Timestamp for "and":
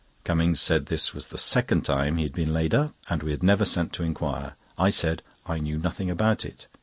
3.07-3.21